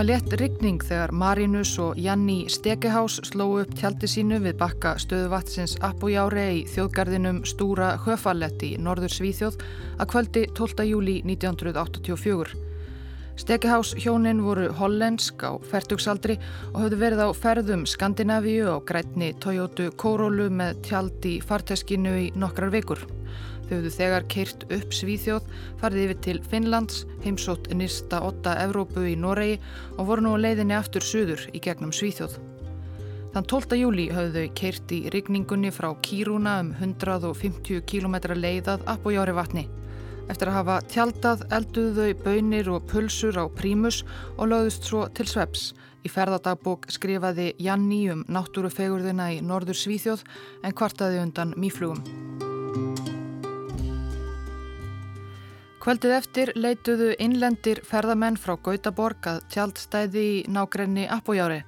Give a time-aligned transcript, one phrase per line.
[0.00, 5.74] var létt ryggning þegar Marinus og Janni Stekehás slóu upp tjaldi sínu við bakka stöðuvatsins
[5.84, 9.60] Appojári í þjóðgarðinum Stúra Höfalletti í norður Svíþjóð
[10.00, 10.86] að kvöldi 12.
[10.88, 12.56] júli 1984.
[13.44, 16.38] Stekehás hjónin voru hollensk á færtugsaldri
[16.72, 22.72] og höfðu verið á ferðum Skandinavíu og grætni Toyota Corolla með tjaldi farteskinu í nokkrar
[22.72, 23.04] vikur.
[23.70, 25.44] Þau höfðu þegar keirt upp Svíþjóð,
[25.78, 29.60] farið yfir til Finnlands, heimsótt nýrsta 8 Evrópu í Noregi
[29.94, 32.34] og voru nú leiðinni aftur suður í gegnum Svíþjóð.
[33.30, 33.76] Þann 12.
[33.78, 39.64] júli höfðu þau keirt í rigningunni frá Kírúna um 150 km leiðað á Jóri vatni.
[40.26, 44.00] Eftir að hafa tjaldað elduðu þau bönir og pulsur á prímus
[44.34, 45.68] og lögðust svo til sveps.
[46.02, 50.26] Í ferðardagbók skrifaði Janni um náttúrufegurðina í norður Svíþjóð
[50.66, 52.29] en kvartaði undan mýflugum.
[55.80, 61.62] Kvöldið eftir leituðu innlendir ferðamenn frá Gautaborg að tjaldstæði í nákrenni Appojári.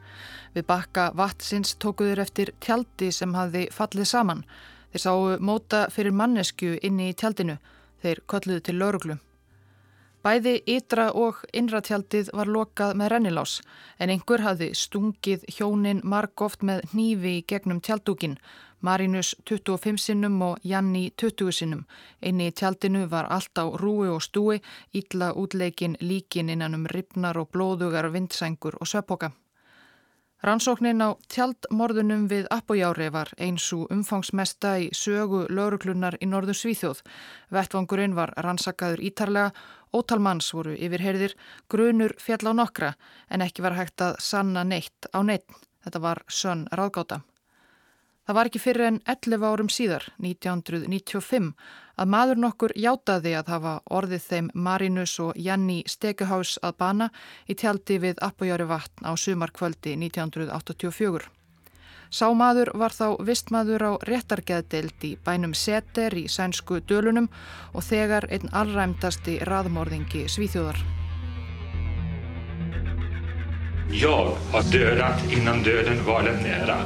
[0.52, 4.42] Við bakka vatsins tókuður eftir tjaldi sem hafði fallið saman.
[4.92, 7.56] Þeir sáu móta fyrir mannesku inni í tjaldinu.
[8.04, 9.16] Þeir kölluðu til lauruglu.
[10.22, 13.56] Bæði ytra og innra tjaldið var lokað með rennilás
[13.96, 18.36] en einhver hafði stungið hjónin margóft með hnífi í gegnum tjaldúkin
[18.82, 21.84] Marinus 25 sinnum og Janni 20 sinnum.
[22.22, 24.58] Einni í tjaldinu var allt á rúi og stúi,
[24.94, 29.30] ítla útleikin líkin innan um ripnar og blóðugar vindsængur og söppoka.
[30.42, 37.04] Rannsóknin á tjaldmorðunum við Appojári var eins og umfangsmesta í sögu lauruklunar í norðu Svíþjóð.
[37.54, 39.52] Vettvangurinn var rannsakaður ítarlega,
[39.94, 41.36] ótalmanns voru yfirherðir,
[41.70, 42.94] grunur fjall á nokkra
[43.30, 45.46] en ekki var hægt að sanna neitt á neitt.
[45.86, 47.22] Þetta var sönn ráðgáta.
[48.32, 51.50] Það var ekki fyrir en 11 árum síðar, 1995,
[52.00, 57.08] að maður nokkur játaði að hafa orðið þeim Marinus og Janni Stekehás að bana
[57.44, 61.28] í tjaldi við Appojári vatn á sumarkvöldi 1984.
[62.08, 67.28] Sá maður var þá vistmaður á réttargeðdeild í bænum Seter í sænsku dölunum
[67.76, 70.80] og þegar einn allræmdasti raðmórðingi Svíþjóðar.
[73.92, 76.80] Jag har dödat innan döden var den nära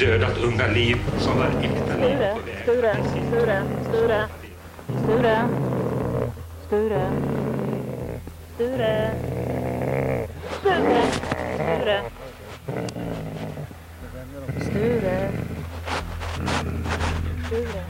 [0.00, 2.58] dödat unga liv som var äkta liv på väg.
[2.62, 4.28] Sture, Sture, Sture,
[5.02, 5.48] Sture,
[6.66, 7.04] Sture, Sture,
[8.54, 9.14] Sture,
[10.60, 12.02] Sture,
[14.60, 15.30] Sture,
[17.46, 17.84] Sture.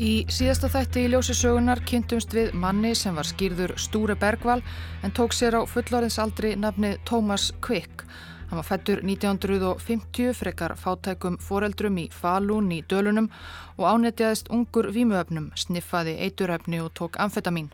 [0.00, 4.60] Í síðasta þætti í ljósisögunar kynntumst við manni sem var skýrður Stúre Bergval
[5.04, 8.04] en tók sér á fullorðinsaldri nafni Tómas Kvikk
[8.50, 13.28] Hann var fættur 1950 frekar fátækum foreldrum í Falun í dölunum
[13.76, 17.68] og ánetjaðist ungur vímuöfnum, sniffaði eituröfni og tók amfetamin.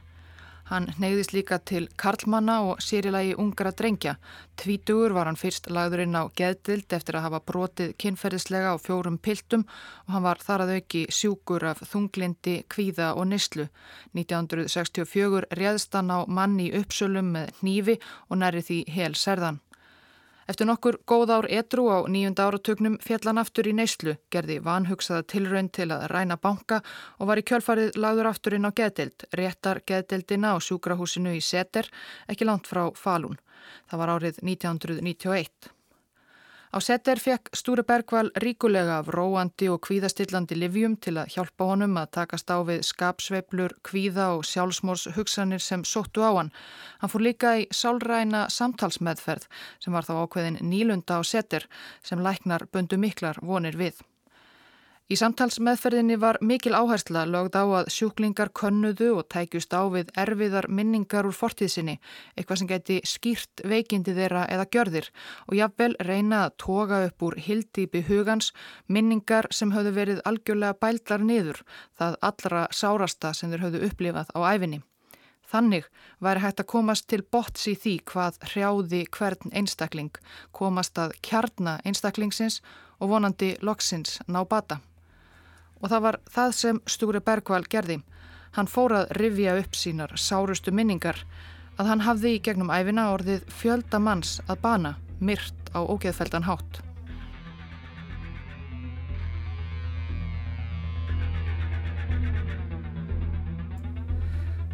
[0.69, 4.19] Hann neyðist líka til karlmanna og sérilagi ungra drengja.
[4.61, 9.65] Tvítugur var hann fyrst lagðurinn á geðdild eftir að hafa brotið kynferðislega á fjórum piltum
[10.05, 13.71] og hann var þar að auki sjúkur af þunglindi, kvíða og nyslu.
[14.13, 17.97] 1964 réðst hann á manni uppsölum með hnífi
[18.29, 19.63] og næri því hel serðan.
[20.47, 25.71] Eftir nokkur góð ár edru á nýjunda áratögnum fjallan aftur í neyslu, gerði vanhugsaða tilraun
[25.75, 26.79] til að ræna banka
[27.19, 31.91] og var í kjölfarið lagður aftur inn á geðdild, réttar geðdildina á sjúkrahúsinu í Seter,
[32.31, 33.41] ekki langt frá Falun.
[33.91, 35.76] Það var árið 1991.
[36.77, 41.95] Á setter fekk Stúri Bergval ríkulega af róandi og kvíðastillandi livjum til að hjálpa honum
[41.97, 46.51] að takast á við skapsveiplur, kvíða og sjálfsmórs hugsanir sem sóttu á hann.
[47.01, 49.49] Hann fór líka í sálræna samtalsmeðferð
[49.81, 51.65] sem var þá ákveðin nýlunda á setter
[52.05, 54.05] sem læknar bundu miklar vonir við.
[55.07, 60.67] Í samtalsmeðferðinni var mikil áhersla lögð á að sjúklingar könnuðu og tækjust á við erfiðar
[60.67, 62.01] minningar úr fortíðsinni,
[62.35, 65.07] eitthvað sem geti skýrt veikindi þeirra eða gjörðir
[65.47, 68.49] og jafnvel reyna að toga upp úr hildýpi hugans
[68.91, 71.63] minningar sem höfðu verið algjörlega bældlar niður,
[71.95, 74.83] það allra sárasta sem þeir höfðu upplifað á æfinni.
[75.47, 75.87] Þannig
[76.19, 80.11] væri hægt að komast til bots í því hvað hrjáði hvern einstakling,
[80.51, 82.59] komast að kjarna einstaklingsins
[82.99, 84.83] og vonandi loksins ná bata
[85.87, 88.01] og það var það sem Stúri Bergvall gerði.
[88.57, 91.21] Hann fór að rivja upp sínar sárustu minningar
[91.79, 96.81] að hann hafði í gegnum æfina orðið fjölda manns að bana myrt á ógeðfeldan hátt.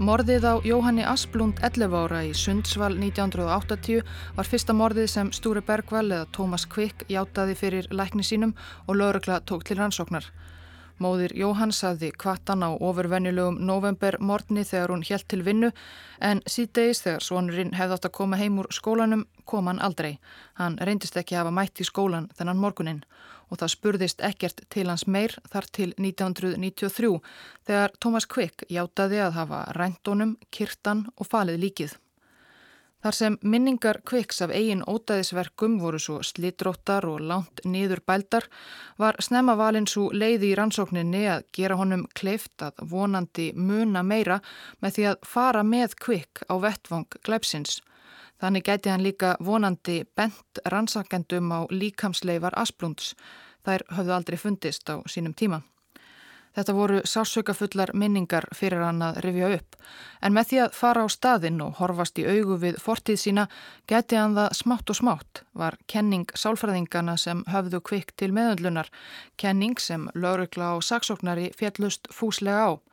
[0.02, 4.00] Morðið á Jóhanni Asplund 11 ára í Sundsvall 1980
[4.38, 8.56] var fyrsta morðið sem Stúri Bergvall eða Tómas Kvik játaði fyrir lækni sínum
[8.88, 10.32] og laurugla tók til rannsóknar.
[11.00, 15.70] Móðir Jóhanns hafði kvattan á ofurvenjulegum november morgni þegar hún helt til vinnu
[16.20, 20.18] en síðdeis þegar svonurinn hefði átt að koma heim úr skólanum kom hann aldrei.
[20.60, 23.02] Hann reyndist ekki að hafa mætt í skólan þennan morgunin
[23.52, 27.18] og það spurðist ekkert til hans meir þar til 1993
[27.68, 31.98] þegar Thomas Quick játaði að hafa ræntónum, kirtan og falið líkið.
[33.02, 38.46] Þar sem minningar kviks af eigin ótaðisverkum voru svo slitróttar og langt niður bældar
[39.02, 44.38] var snemma valin svo leiði í rannsókninni að gera honum kleift að vonandi muna meira
[44.78, 47.80] með því að fara með kvik á vettvang glæpsins.
[48.38, 53.16] Þannig gæti hann líka vonandi bent rannsakendum á líkamsleifar Asplunds.
[53.66, 55.62] Þær höfðu aldrei fundist á sínum tíma.
[56.52, 59.76] Þetta voru sásökafullar minningar fyrir hann að rifja upp.
[60.20, 63.46] En með því að fara á staðinn og horfast í augu við fortíð sína
[63.88, 68.92] geti hann það smátt og smátt var kenning sálfræðingana sem höfðu kvikt til meðöndlunar.
[69.40, 72.91] Kenning sem laurugla og saksóknari fjallust fúslega á.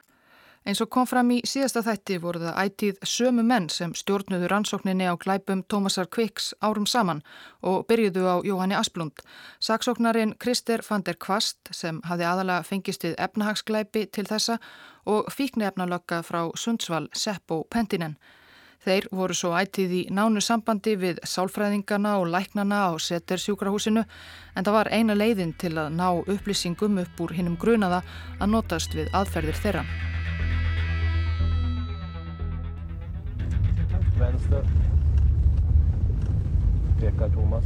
[0.68, 5.08] Eins og kom fram í síðasta þætti voru það ætið sömu menn sem stjórnuðu rannsókninni
[5.08, 7.22] á glæpum Tómasar Kviks árum saman
[7.64, 9.24] og byrjuðu á Jóhanni Asplund.
[9.64, 14.60] Saksóknarin Krister van der Kvast sem hafði aðalega fengistið efnahagsglæpi til þessa
[15.08, 18.20] og fíknefnalögga frá Sundsvall, Seppo Pentinen.
[18.84, 24.04] Þeir voru svo ætið í nánu sambandi við sálfræðingana og læknana á Setter sjúkrahúsinu
[24.56, 28.04] en það var eina leiðin til að ná upplýsingum upp úr hinnum grunaða
[28.40, 30.19] að notast við aðferðir þeirra.
[34.20, 34.64] Vänster.
[37.00, 37.64] Pekar Thomas.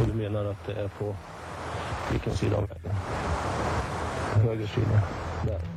[0.00, 1.16] Och du menar att det är på
[2.10, 2.96] vilken sida av vägen?
[4.34, 5.02] Höger sida.
[5.46, 5.71] Där.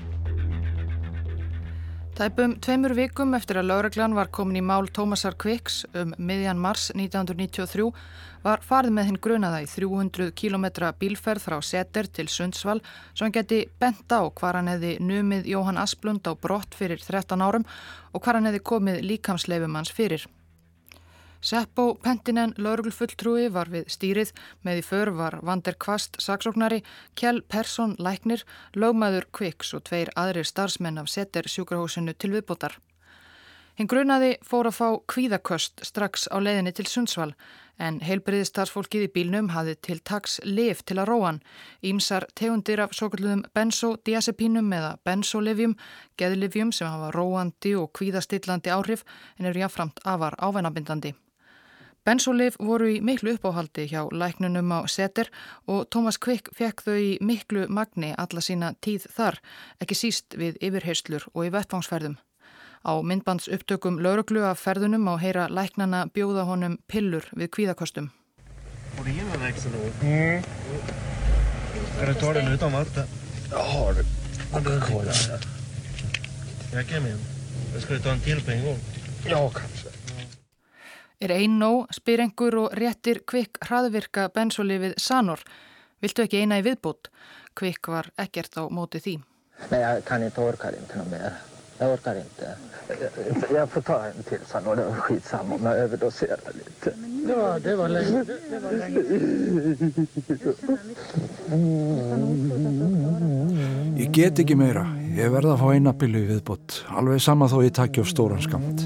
[2.16, 6.86] Tæpum tveimur vikum eftir að lauraglan var komin í mál Tómasar Kviks um miðjan mars
[6.94, 7.90] 1993
[8.46, 10.70] var farið með hinn grunaða í 300 km
[11.02, 15.82] bílferð frá Seter til Sundsvall svo hann geti bent á hvar hann hefði numið Jóhann
[15.84, 17.68] Asplund á brott fyrir 13 árum
[18.14, 20.24] og hvar hann hefði komið líkamsleifum hans fyrir.
[21.46, 24.32] Seppo Pentinen lauruglfulltrúi var við stýrið,
[24.66, 26.80] með í för var Vander Kvast saksóknari,
[27.14, 28.42] Kjell Persson læknir,
[28.74, 32.80] lögmaður Kviks og tveir aðrir starfsmenn af setter sjúkrahúsinu til viðbótar.
[33.78, 37.36] Hinn grunaði fór að fá kvíðaköst strax á leiðinni til Sundsvall
[37.78, 41.42] en heilbriðistarsfólkið í bílnum hafði til taks lif til að róan.
[41.86, 45.78] Ímsar tegundir af svo kallum benzodiazepínum eða benzolivjum,
[46.18, 49.06] geðlivjum sem hafa róandi og kvíðastillandi áhrif
[49.38, 51.14] en eru jáframt afar ávænabindandi.
[52.06, 55.32] Bensolif voru í miklu uppáhaldi hjá læknunum á seter
[55.66, 59.40] og Thomas Quick fekk þau í miklu magni alla sína tíð þar,
[59.82, 62.20] ekki síst við yfirheyslur og í vettvangsferðum.
[62.86, 68.12] Á myndbands upptökum lauruglu af ferðunum á heyra læknana bjóða honum pillur við kvíðakostum.
[69.00, 70.06] Och det ena växeln då?
[70.06, 70.44] Mm.
[72.06, 73.08] Du ta den utan vatten?
[73.50, 74.06] Jag har det.
[74.52, 75.12] Coca-Cola.
[76.74, 77.18] Jag kan med.
[77.80, 78.80] Ska du ta en till på en gång?
[79.26, 79.85] Ja, kanske.
[81.24, 85.40] Er einn nóg, spyr einhver og réttir kvikk hraðvirka bensolifið Sanor.
[86.04, 87.08] Viltu ekki eina í viðbútt?
[87.56, 89.14] Kvikk var ekkert á móti því.
[89.72, 91.38] Nei, ég kann inte, orkar inte något mer.
[91.80, 92.56] Jag orkar inte.
[93.54, 96.94] Jag får ta en till Sanor, det var skitsamma om jag överdoserar lite.
[97.28, 98.24] Ja, det var länge.
[98.50, 99.00] Det var länge.
[103.98, 104.84] Ég get ekki meira.
[105.16, 106.84] Ég verða að fá eina pilu í viðbútt.
[106.92, 108.84] Alveg sama þó ég takki á stóran skamt.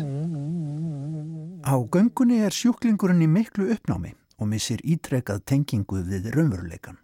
[1.59, 6.95] Á göngunni er sjúklingurinn í miklu uppnámi og missir ítrekað tengingu við raunveruleikan.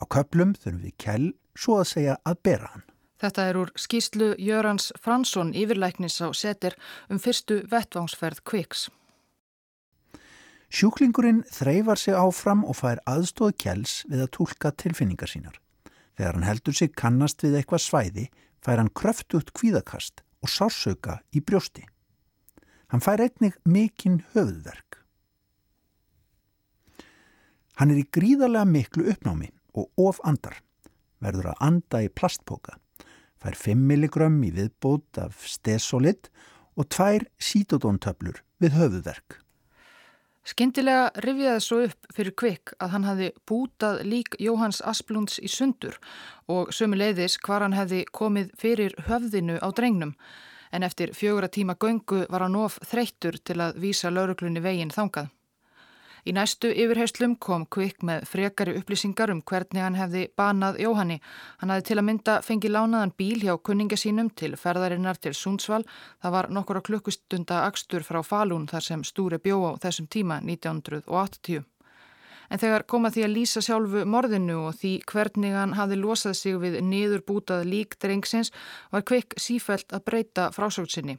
[0.00, 2.86] Á köplum þurfum við kell svo að segja að bera hann.
[3.20, 6.78] Þetta er úr skýslu Jörans Fransson yfirlæknis á setir
[7.12, 8.88] um fyrstu vettvángsferð Kviks.
[10.72, 15.60] Sjúklingurinn þreyfar sig áfram og fær aðstóð kells við að tólka tilfinningar sínar.
[16.16, 18.28] Þegar hann heldur sig kannast við eitthvað svæði
[18.64, 21.84] fær hann kröftugt kvíðakast og sársauka í brjósti.
[22.92, 24.98] Hann fær einnig mikinn höfðverk.
[27.80, 30.58] Hann er í gríðarlega miklu uppnámi og of andar,
[31.24, 32.76] verður að anda í plastpoka,
[33.40, 36.28] fær 5 mg í viðbót af stesolid
[36.76, 39.38] og tvær sítodóntöflur við höfðverk.
[40.44, 45.96] Skindilega rifjaði svo upp fyrir kvikk að hann hafi bútað lík Jóhanns Asplunds í sundur
[46.50, 50.18] og sömu leiðis hvar hann hefði komið fyrir höfðinu á drengnum
[50.72, 54.92] en eftir fjögur að tíma göngu var hann of þreyttur til að vísa lauruglunni veginn
[54.94, 55.30] þangað.
[56.22, 61.16] Í næstu yfirheyslum kom Kvikk með frekari upplýsingar um hvernig hann hefði banað Jóhanni.
[61.58, 65.82] Hann hafði til að mynda fengið lánaðan bíl hjá kunninga sínum til ferðarinnar til Sundsvall.
[66.22, 71.66] Það var nokkura klukkustunda akstur frá Falun þar sem Stúri bjó á þessum tíma 1980.
[72.50, 76.58] En þegar koma því að lýsa sjálfu morðinu og því hvernig hann hafi losað sig
[76.62, 78.52] við niður bútað lík drengsins
[78.92, 81.18] var kvikk sífælt að breyta frásöksinni.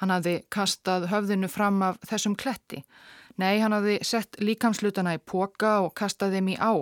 [0.00, 2.84] Hann hafi kastað höfðinu fram af þessum kletti.
[3.40, 6.72] Nei, hann hafi sett líkamslutana í póka og kastað þeim í á.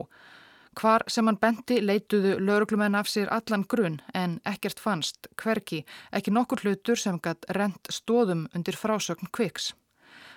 [0.79, 5.83] Hvar sem hann benti leituðu lauruglumenn af sér allan grunn en ekkert fannst, hverki,
[6.15, 9.73] ekki nokkur hlutur sem gætt rent stóðum undir frásögn kviks.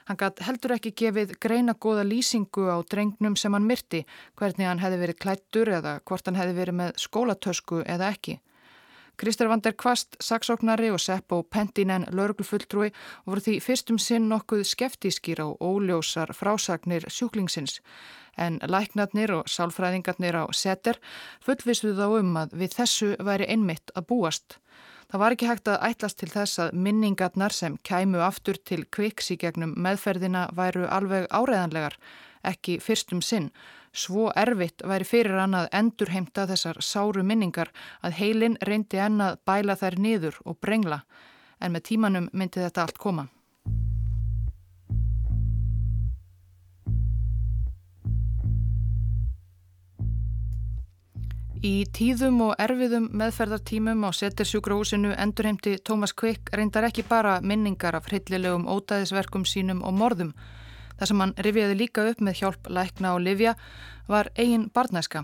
[0.05, 4.05] Hann gætt heldur ekki gefið greina góða lýsingu á drengnum sem hann myrti,
[4.39, 8.39] hvernig hann hefði verið klættur eða hvort hann hefði verið með skólatösku eða ekki.
[9.22, 12.89] Kristur Vander Kvast, saksóknari og Seppo Pentinen lauruglufulltrúi
[13.27, 17.81] voru því fyrstum sinn nokkuð skeftískir á óljósar frásagnir sjúklingsins
[18.38, 20.98] en læknarnir og sálfræðingarnir á setter
[21.46, 24.58] fullvisuðu þá um að við þessu væri einmitt að búast.
[25.12, 29.34] Það var ekki hægt að ætlast til þess að minningarnar sem kæmu aftur til kviks
[29.34, 31.98] í gegnum meðferðina væru alveg áreðanlegar,
[32.48, 33.51] ekki fyrstum sinn
[33.91, 39.41] Svo erfitt væri fyrir hann að endurheimta þessar sáru minningar að heilin reyndi enn að
[39.48, 41.01] bæla þær niður og brengla
[41.60, 43.27] en með tímanum myndi þetta allt koma.
[51.62, 58.10] Í tíðum og erfiðum meðferðartímum á setersjúkrahúsinu endurheimti Tómas Kvik reyndar ekki bara minningar af
[58.10, 60.34] hryllilegum ótaðisverkum sínum og morðum
[61.01, 63.56] Það sem hann rifjaði líka upp með hjálp lækna og livja
[64.06, 65.24] var eigin barnæska.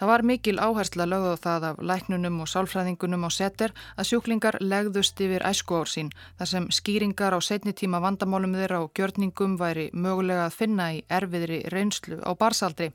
[0.00, 4.56] Það var mikil áhersla lögð á það af læknunum og sálfræðingunum á seter að sjúklingar
[4.64, 9.90] legðust yfir æskuár sín þar sem skýringar á setni tíma vandamálum þeirra og gjörningum væri
[9.92, 12.94] mögulega að finna í erfiðri reynslu á barsaldri.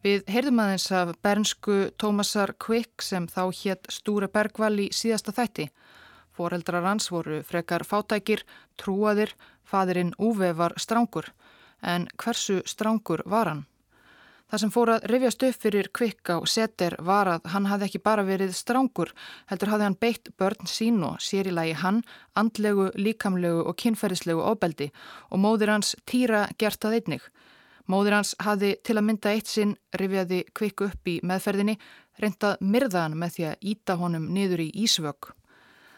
[0.00, 5.66] Við heyrðum aðeins af bernsku Tómasar Kvik sem þá hétt Stúre Bergvall í síðasta þætti.
[6.32, 8.46] Fóreldrar hans voru frekar fátækir,
[8.80, 9.34] trúaðir,
[9.68, 11.28] Fadurinn Úve var strángur,
[11.84, 13.60] en hversu strángur var hann?
[14.48, 18.00] Það sem fór að rifjast upp fyrir kvikka og seter var að hann hafði ekki
[18.08, 19.12] bara verið strángur,
[19.52, 22.00] heldur hafði hann beitt börn sín og sér í lagi hann,
[22.32, 24.88] andlegu, líkamlegu og kynferðislegu óbeldi
[25.28, 27.28] og móðir hans týra gert að einnig.
[27.90, 31.74] Móðir hans hafði til að mynda eitt sinn rifjaði kvikku upp í meðferðinni,
[32.22, 35.30] reyndað myrðan með því að íta honum niður í Ísvögg.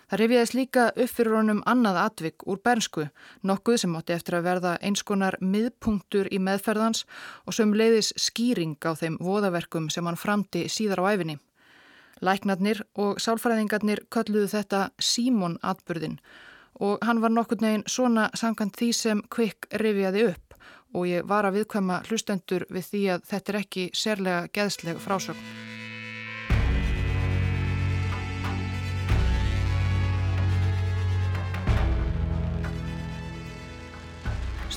[0.08, 3.06] Það rifjaðist líka upp fyrir honum annað atvik úr bernsku,
[3.48, 7.04] nokkuð sem átti eftir að verða einskonar miðpunktur í meðferðans
[7.46, 11.38] og sem leiðis skýring á þeim voðaverkum sem hann framti síðar á æfinni.
[12.22, 16.20] Læknarnir og sálfræðingarnir kölluðu þetta Símon atbyrðin
[16.80, 20.51] og hann var nokkur neginn svona samkant því sem Kvik rifjaði upp
[20.92, 25.44] og ég var að viðkvæma hlustendur við því að þetta er ekki sérlega geðsleg frásögn.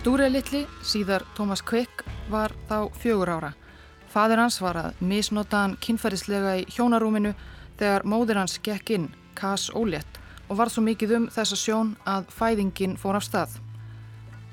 [0.05, 3.55] Stúrið litli, síðar Tómas Kvik, var þá fjögur ára.
[4.13, 7.33] Fadir hans var að misnota hann kynferðislega í hjónarúminu
[7.79, 12.29] þegar móðir hans gekk inn, Kass Ólétt, og var svo mikið um þessa sjón að
[12.37, 13.57] fæðingin fór af stað.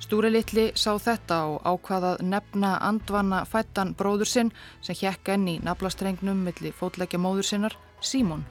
[0.03, 4.51] Stúri litli sá þetta og ákvaðað nefna andvanna fættan bróður sinn
[4.83, 8.43] sem hjekk enn í naflastrengnum millir fótleggja móður sinnar, Símón.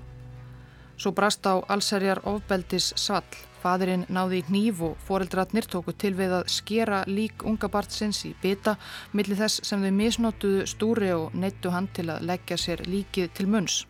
[0.96, 3.28] Svo brast á allserjar ofbeldis svall
[3.62, 8.34] Fadurinn náði í hníf og foreldratnir tóku til við að skera lík unga barnsins í
[8.42, 8.78] bytta
[9.14, 13.50] millir þess sem þau misnótuðu stúri og neittu hann til að leggja sér líkið til
[13.54, 13.84] munns.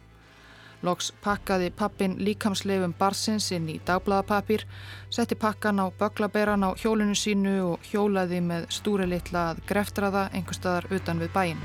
[0.82, 4.64] Loks pakkaði pappin líkamsleifum barsins inn í dagbladapapir,
[5.14, 10.58] setti pakkan á böglaberan á hjólunu sínu og hjólaði með stúri litla að greftraða einhver
[10.58, 11.62] staðar utan við bæin.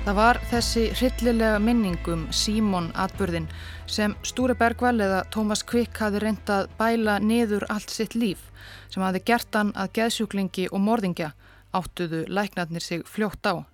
[0.00, 3.50] Það var þessi hryllilega minningum Símon atburðin
[3.84, 8.48] sem Stúri Bergvall eða Tómas Kvik hafi reyndað bæla niður allt sitt líf
[8.88, 11.34] sem hafi gert hann að geðsjúklingi og morðingja
[11.72, 13.64] áttuðu læknarnir sig fljótt á.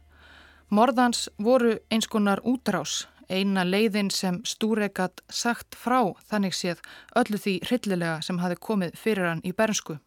[0.70, 6.00] Morðans voru eins konar útrás, eina leiðin sem Stúri gatt sagt frá
[6.30, 6.82] þannig séð
[7.14, 9.98] öllu því hryllilega sem hafi komið fyrir hann í bernsku.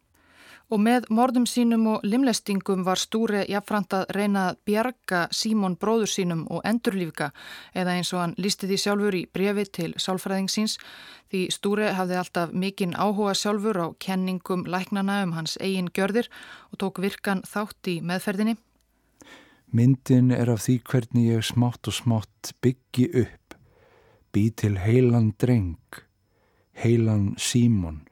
[0.70, 6.10] Og með mordum sínum og limlestingum var Stúri jafnframt að reyna að bjarga Símon bróður
[6.12, 7.32] sínum og endurlífka
[7.74, 10.76] eða eins og hann lísti því sjálfur í brefi til sálfræðingsins
[11.32, 16.30] því Stúri hafði alltaf mikinn áhuga sjálfur á kenningum læknana um hans eigin gjörðir
[16.70, 18.54] og tók virkan þátt í meðferðinni.
[19.74, 23.58] Myndin er af því hvernig ég smátt og smátt byggi upp,
[24.30, 25.82] bý til heilan dreng,
[26.78, 28.04] heilan Símon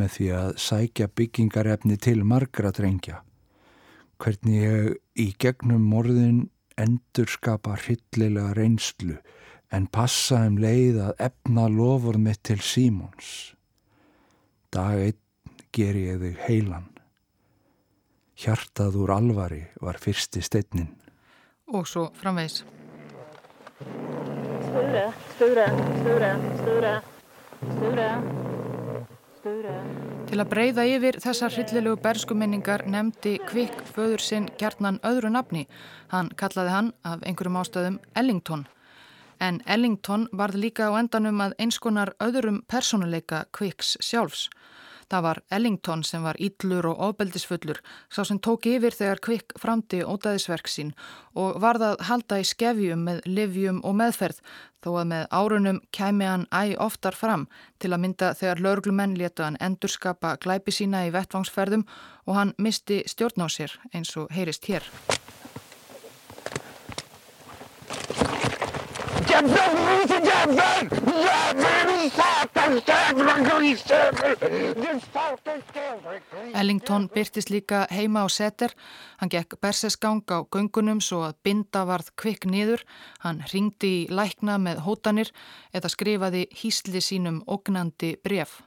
[0.00, 3.22] með því að sækja byggingarefni til margra drengja.
[4.18, 6.44] Hvernig ég í gegnum morðin
[6.80, 9.18] endur skapa hryllilega reynslu
[9.74, 13.54] en passa um leið að efna lofur mitt til Símons.
[14.74, 15.20] Dag einn
[15.74, 16.90] ger ég þig heilan.
[18.38, 20.90] Hjartað úr alvari var fyrsti steinnin.
[21.70, 22.64] Og svo framvegs.
[24.64, 25.68] Sture, Sture,
[26.00, 26.96] Sture, Sture,
[27.76, 28.53] Sture.
[29.44, 35.66] Til að breyða yfir þessar hryllilegu berskuminningar nefndi Kvikk föður sinn gertnan öðru nafni.
[36.08, 38.62] Hann kallaði hann af einhverjum ástöðum Ellington.
[39.44, 44.46] En Ellington varð líka á endanum að einskonar öðrum personuleika Kvikks sjálfs.
[45.10, 50.02] Það var Ellington sem var íllur og ofbeldisfullur, sá sem tók yfir þegar kvikk framti
[50.04, 50.94] ótaðisverk sín
[51.34, 54.40] og varð að halda í skefjum með livjum og meðferð,
[54.84, 57.48] þó að með árunum kæmi hann æg oftar fram
[57.80, 61.86] til að mynda þegar löglumenn leta hann endurskapa glæpi sína í vettvangsferðum
[62.28, 64.84] og hann misti stjórn á sér eins og heyrist hér.
[69.34, 70.88] Jävel, jävel,
[71.24, 74.36] jävel, satans jävla grisjävel,
[74.74, 76.54] din satans jävla grisjävel.
[76.54, 78.70] Ellington byrtist líka heima á seter,
[79.16, 82.84] hann gekk bersesgang á göngunum svo að binda varð kvikk niður,
[83.20, 85.32] hann ringdi í lækna með hótanir
[85.72, 88.62] eða skrifaði hýsli sínum ógnandi bref.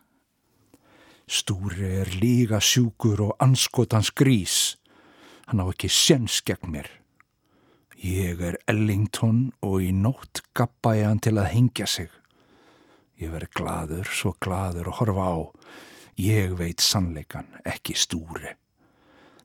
[1.27, 4.77] Stúri er líga sjúkur og anskotans grís,
[5.47, 6.87] hann á ekki séns gegn mér.
[7.97, 12.11] Ég er Ellington og í nótt gappa ég hann til að hengja sig.
[13.17, 15.37] Ég verð gladur, svo gladur að horfa á.
[16.21, 18.53] Ég veit sannleikan, ekki stúri.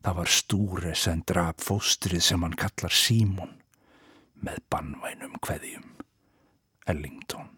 [0.05, 3.57] Það var stúri sem draf fóstrið sem hann kallar Símon
[4.45, 5.89] með bannvænum hverjum.
[6.85, 7.49] Ellington.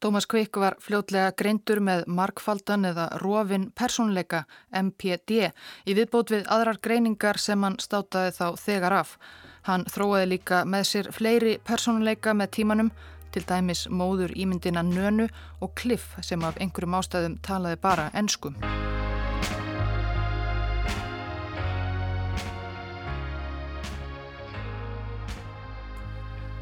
[0.00, 5.50] Tómas Kvikk var fljótlega greindur með markfaldan eða rofin personleika MPD
[5.88, 9.18] í viðbót við aðrar greiningar sem hann státaði þá þegar af.
[9.64, 12.90] Hann þróaði líka með sér fleiri personleika með tímanum,
[13.32, 15.30] til dæmis móður ímyndina Nönu
[15.64, 18.60] og Cliff sem af einhverjum ástæðum talaði bara ennskum.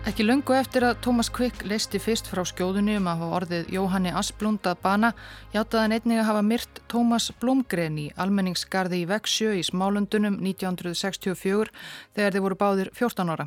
[0.03, 4.11] Ekki lungu eftir að Thomas Quick leisti fyrst frá skjóðunni um að hafa orðið Jóhanni
[4.19, 5.11] Asplund að bana,
[5.53, 11.71] hjátaði hann einnig að hafa myrt Thomas Blomgren í almenningsgarði í Veksjö í Smálundunum 1964
[12.17, 13.47] þegar þeir voru báðir 14 ára.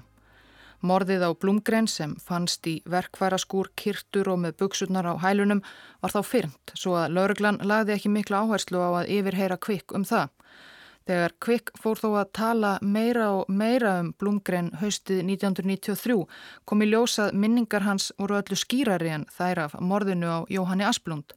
[0.80, 5.60] Morðið á Blomgren sem fannst í verkværaskúr, kirtur og með buksurnar á hælunum
[6.00, 10.08] var þá fyrnt svo að lauruglan lagði ekki miklu áherslu á að yfirheyra Quick um
[10.08, 10.32] það.
[11.06, 16.16] Þegar Kvik fór þó að tala meira og meira um Blumgren haustið 1993
[16.66, 21.36] kom í ljósað minningar hans voru öllu skýrari en þær af morðinu á Jóhanni Asplund.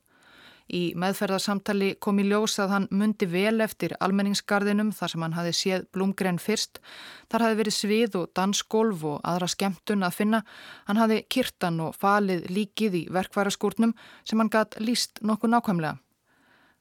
[0.72, 5.87] Í meðferðarsamtali kom í ljósað hann mundi vel eftir almenningsgarðinum þar sem hann hafi séð
[5.92, 6.81] Blumgren fyrst.
[7.28, 10.44] Þar hafi verið svið og dansgolf og aðra skemmtun að finna.
[10.88, 15.96] Hann hafi kirtan og falið líkið í verkværaskúrnum sem hann gatt líst nokkuð nákvæmlega.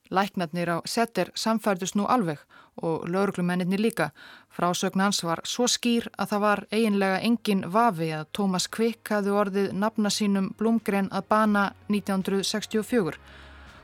[0.10, 2.39] Læknarnir á setter samfærdust nú alveg
[2.82, 4.10] og lauruglumennir líka.
[4.50, 9.34] Frásögn hans var svo skýr að það var eiginlega engin vafi að Tómas Kvik hafði
[9.34, 13.17] orðið nafna sínum Blumgren að bana 1964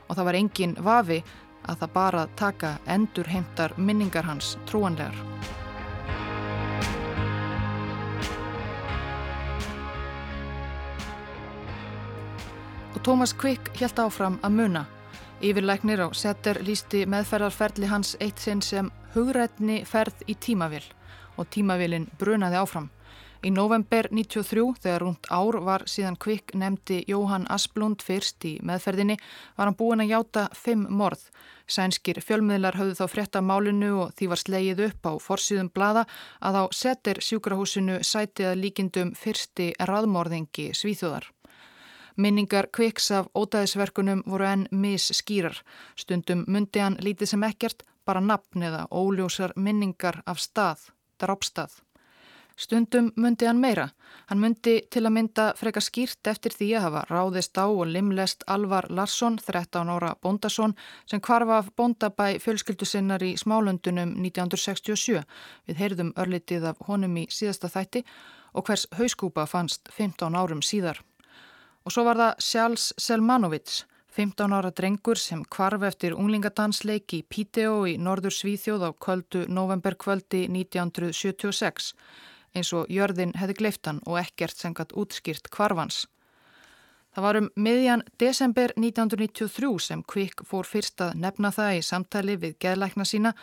[0.08, 1.22] og það var engin vafi
[1.64, 5.14] að það bara taka endur heimtar minningar hans trúanlegar.
[12.94, 14.86] Og Tómas Kvik helt áfram að muna
[15.44, 20.86] Yfirlæknir á setter lísti meðferðarferðli hans eitt sinn sem hugrætni ferð í tímavill
[21.36, 22.86] og tímavillin brunaði áfram.
[23.44, 29.18] Í november 93 þegar rúnt ár var síðan kvikk nefndi Jóhann Asplund fyrst í meðferðinni
[29.58, 31.28] var hann búin að játa fimm morð.
[31.68, 36.08] Sænskir fjölmiðlar höfðu þá frétta málinu og því var slegið upp á forsýðum blada
[36.40, 41.33] að á setter sjúkrahúsinu sætið að líkindum fyrsti raðmorðingi svíþjóðar.
[42.16, 45.56] Minningar kviks af ótaðisverkunum voru enn mis skýrar.
[45.98, 51.80] Stundum myndi hann lítið sem ekkert, bara nafn eða óljósar minningar af stað, drápstað.
[52.56, 53.88] Stundum myndi hann meira.
[54.30, 58.44] Hann myndi til að mynda freka skýrt eftir því að hafa ráðist á og limlest
[58.46, 60.76] Alvar Larsson, 13 ára bóndasson,
[61.10, 65.24] sem kvarfa af bóndabæ fjölskyldu sinnar í smálundunum 1967.
[65.66, 68.04] Við heyrðum örlitið af honum í síðasta þætti
[68.54, 71.02] og hvers hauskúpa fannst 15 árum síðar.
[71.84, 73.82] Og svo var það Sjálfs Selmanovic,
[74.14, 80.46] 15 ára drengur sem kvarf eftir unglingadansleik í Piteå í norður Svíþjóð á kvöldu novemberkvöldi
[80.46, 81.92] 1976
[82.54, 86.04] eins og jörðin hefði gleiftan og ekkert sem gætt útskýrt kvarfans.
[87.14, 92.34] Það var um miðjan desember 1993 sem Kvik fór fyrst að nefna það í samtali
[92.42, 93.36] við geðlækna sína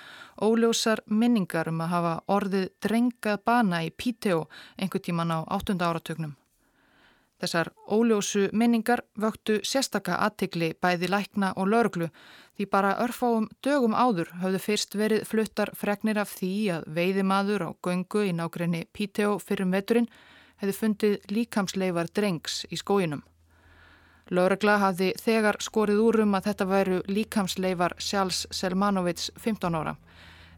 [0.43, 4.43] óljósar minningar um að hafa orðið drengað bana í Piteå
[4.75, 5.77] einhver tíman á 8.
[5.79, 6.35] áratögnum.
[7.41, 12.09] Þessar óljósu minningar vöktu sérstaka aðtikli bæði lækna og lauruglu
[12.57, 17.69] því bara örfáum dögum áður höfðu fyrst verið fluttar fregnir af því að veiðimaður á
[17.81, 20.09] göngu í nákrenni Píteo fyrrum veturinn
[20.61, 23.23] hefði fundið líkamsleifar drengs í skóinum.
[24.29, 29.95] Lörgla hafði þegar skorið úr um að þetta væru líkamsleifar Sjálfs Selmanovits 15 ára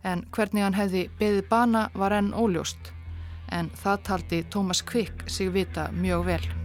[0.03, 2.91] en hvernig hann hefði beðið bana var enn óljóst
[3.53, 6.62] en það taldi Tómas Kvikk sig vita mjög vel.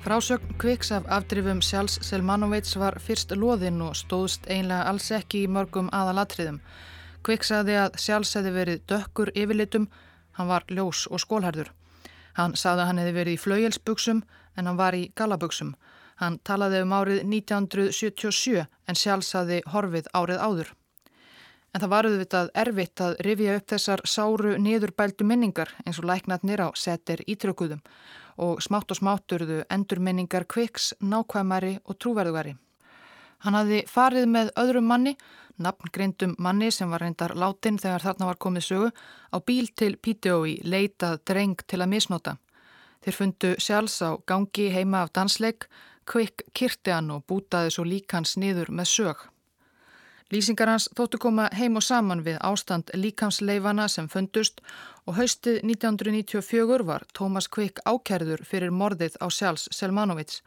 [0.00, 5.50] Frásögn Kviks af afdrifum Sjálfs Selmanovits var fyrst loðinn og stóðst einlega alls ekki í
[5.52, 6.56] mörgum aðalatriðum.
[7.20, 9.90] Kvik saði að Sjálfs hefði verið dökkur yfirlitum,
[10.38, 11.68] hann var ljós og skólherður.
[12.32, 14.22] Hann saði að hann hefði verið í flaugjelsbuksum
[14.56, 15.74] en hann var í galabuksum.
[16.16, 20.72] Hann talaði um árið 1977 en Sjálfs hafði horfið árið áður.
[21.70, 26.64] En það var auðvitað erfitt að rifja upp þessar sáru niðurbældu minningar eins og læknatnir
[26.64, 27.84] á setir ítrökuðum
[28.40, 32.56] og smátt og smátturðu endurminningar kviks, nákvæmari og trúverðugari.
[33.44, 35.14] Hann hafði farið með öðrum manni,
[35.60, 38.90] nafngreindum manni sem var reyndar látin þegar þarna var komið sögu,
[39.32, 42.36] á bíl til Píteói leitað dreng til að misnota.
[43.00, 45.68] Þeir fundu sjálfs á gangi heima af dansleik,
[46.04, 49.29] kvik kirti hann og bútaði svo líkans niður með sög.
[50.30, 54.60] Lýsingar hans þóttu koma heim og saman við ástand líkamsleifana sem fundust
[55.02, 60.38] og haustið 1994 var Tómas Kvik ákærður fyrir morðið á sjálfs Selmanovits.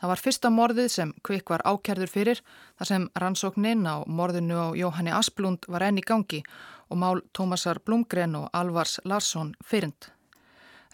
[0.00, 2.40] Það var fyrsta morðið sem Kvik var ákærður fyrir
[2.78, 6.40] þar sem rannsóknin á morðinu á Jóhanni Asplund var enn í gangi
[6.88, 10.08] og mál Tómasar Blumgren og Alvars Larsson fyrnd.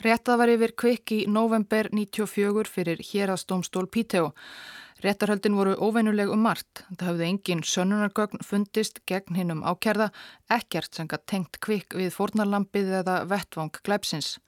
[0.02, 4.32] Réttað var yfir Kvik í november 94 fyrir hérastómstól Píteo
[5.04, 6.86] Réttarhöldin voru óveinuleg um margt.
[6.96, 10.06] Það hafði engin sönunargögn fundist gegn hinn um ákerða,
[10.48, 14.38] ekkert sem gætt tengt kvikk við fórnarlampið eða vettvang glæpsins.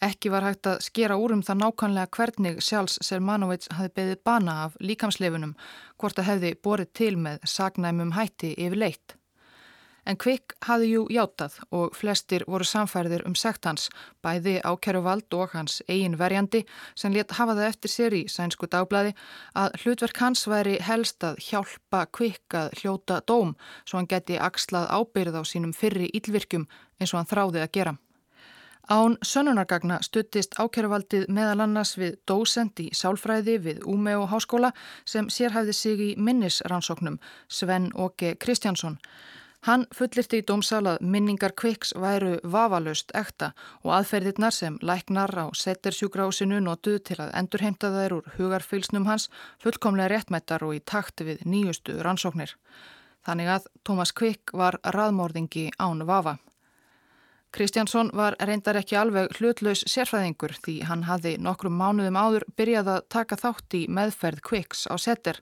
[0.00, 4.56] Ekki var hægt að skera úr um það nákvæmlega hvernig sjálfs Sermanovits hafi beðið bana
[4.64, 5.56] af líkamsleifunum,
[6.00, 9.17] hvort að hefði borið til með sagnæmum hætti yfir leitt.
[10.08, 13.90] En Kvik hafði jú játað og flestir voru samfærðir um sekt hans,
[14.24, 16.62] bæði ákæru vald og hans eigin verjandi
[16.96, 19.12] sem létt hafa það eftir sér í sænsku dagblæði
[19.62, 23.52] að hlutverk hans væri helst að hjálpa Kvik að hljóta dóm
[23.84, 26.64] svo hann geti axlað ábyrð á sínum fyrri ílvirkjum
[26.98, 27.98] eins og hann þráði að gera.
[28.88, 34.70] Án sönunargagna stuttist ákjæruvaldið meðal annars við dósend í sálfræði við Úmeo háskóla
[35.04, 37.18] sem sérhæfði sig í minnisrannsóknum
[37.52, 38.96] Sven Åke Kristjánsson.
[39.66, 43.50] Hann fullirti í dómsal að minningar kviks væru vafalust ekta
[43.82, 49.26] og aðferðirnar sem læknar á settersjúgrásinu notuð til að endurheimta þær úr hugarfylsnum hans
[49.62, 52.54] fullkomlega réttmættar og í takt við nýjustu rannsóknir.
[53.26, 56.38] Þannig að Tómas Kvik var raðmórðingi án vafa.
[57.50, 63.06] Kristjánsson var reyndar ekki alveg hlutlaus sérfræðingur því hann hafði nokkrum mánuðum áður byrjað að
[63.10, 65.40] taka þátt í meðferð Kviks á setter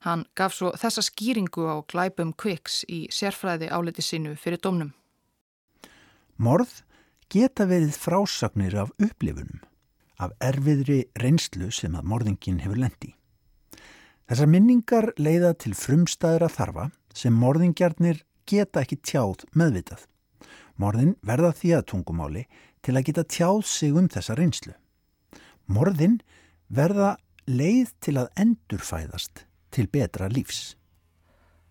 [0.00, 4.94] Hann gaf svo þessa skýringu á glæpum kviks í sérfræði áleti sinu fyrir domnum.
[6.40, 6.80] Morð
[7.28, 9.60] geta verið frásagnir af upplifunum,
[10.16, 13.12] af erfiðri reynslu sem að morðingin hefur lendi.
[14.30, 20.06] Þessar minningar leiða til frumstæðra þarfa sem morðingjarnir geta ekki tjáð meðvitað.
[20.80, 22.46] Morðin verða því að tungumáli
[22.80, 24.72] til að geta tjáð sig um þessa reynslu.
[25.68, 26.20] Morðin
[26.72, 29.44] verða leið til að endurfæðast
[29.80, 30.76] til betra lífs.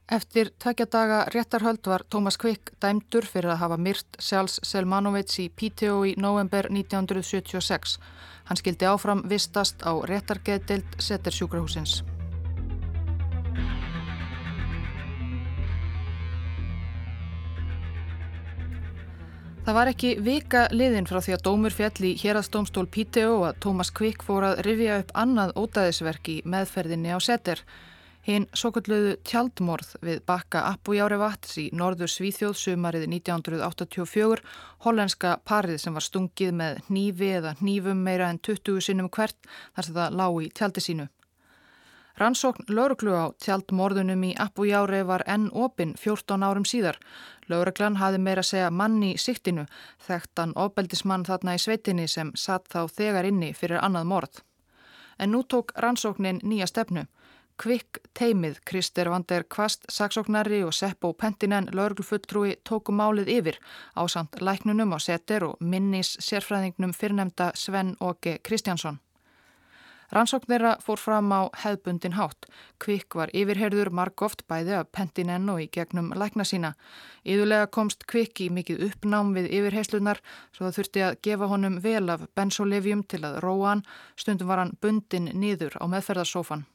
[0.10, 5.52] Eftir tvekja daga réttarhöld var Tómas Kvik dæmdur fyrir að hafa myrt Sjálfs Selmanovits í
[5.54, 8.00] Píteo í november 1976.
[8.50, 12.02] Hann skildi áfram vistast á réttargeðdeild Settersjúkrahúsins.
[19.70, 23.92] Það var ekki vika liðin frá því að dómur fjall í hérastómstól og að Tómas
[23.94, 27.62] Kvik fór að rifja upp annað ótaðisverk í meðferðinni á Setter.
[28.30, 34.44] Hinn svo kalluðu tjaldmorð við bakka Appújári Vats í norður Svíþjóð sumarið 1984,
[34.86, 39.88] hollenska parið sem var stungið með hnífi eða hnífum meira en 20 sinnum hvert þar
[39.88, 41.10] sem það lág í tjaldi sínu.
[42.22, 47.02] Rannsókn lauruglu á tjaldmorðunum í Appújári var enn opinn 14 árum síðar.
[47.50, 49.66] Lauruglan hafi meira segja manni í siktinu,
[50.06, 54.44] þekktan ofbeldismann þarna í sveitinni sem satt þá þegar inni fyrir annað morð.
[55.18, 57.10] En nú tók rannsóknin nýja stefnu.
[57.60, 63.58] Kvikk teimið Krister Vander Kvast, saksóknari og Seppo Pentinen laurglufulltrúi tóku málið yfir
[64.00, 69.02] á samt læknunum á seter og minnis sérfræðingnum fyrrnemda Sven Åke Kristjánsson.
[70.16, 72.48] Rannsókn þeirra fór fram á hefbundin hátt.
[72.80, 76.74] Kvikk var yfirherður margóft bæði af pentinenn og í gegnum lækna sína.
[77.28, 80.24] Íðulega komst Kvikk í mikið uppnám við yfirheyslunar
[80.56, 83.88] svo það þurfti að gefa honum vel af bensolevjum til að róa hann.
[84.16, 86.70] Stundum var hann bundin niður á meðferðarsófan.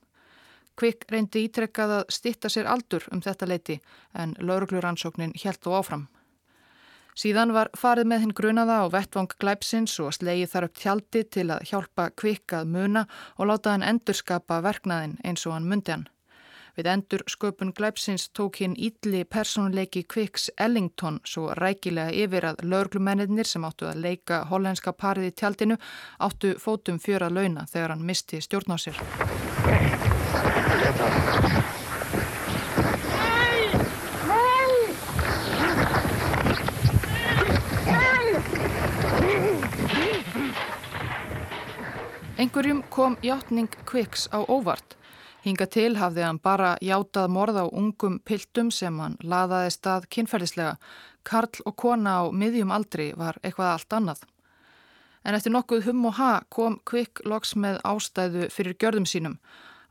[0.78, 3.78] Kvikk reyndi ítrekkað að stitta sér aldur um þetta leiti
[4.18, 6.08] en laurugluransóknin helt þó áfram.
[7.14, 11.44] Síðan var farið með hinn grunaða á vettvang glæpsins og slegið þar upp tjaldi til
[11.54, 13.04] að hjálpa kvikkað muna
[13.38, 16.08] og láta hann endurskapa verknaðin eins og hann myndi hann.
[16.74, 23.46] Við endur sköpun glæpsins tók hinn ídli personleiki Kvikks Ellington svo rækilega yfir að lauglumennir
[23.46, 25.78] sem áttu að leika hollenska parið í tjaldinu
[26.18, 30.13] áttu fótum fjöra launa þegar hann misti stjórn á sér.
[42.34, 44.96] Einhverjum kom játning Kviks á óvart.
[45.44, 50.74] Hinga til hafði hann bara játað morð á ungum piltum sem hann laðaði stað kynferðislega.
[51.22, 54.24] Karl og kona á miðjum aldri var eitthvað allt annað.
[55.24, 59.38] En eftir nokkuð hum og ha kom Kvik loks með ástæðu fyrir gjörðum sínum.